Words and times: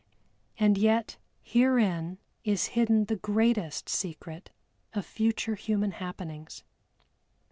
And 0.57 0.79
yet 0.79 1.17
herein 1.43 2.17
is 2.43 2.69
hidden 2.73 3.05
the 3.05 3.17
greatest 3.17 3.87
secret 3.87 4.49
of 4.95 5.05
future 5.05 5.53
human 5.53 5.91
happenings. 5.91 6.63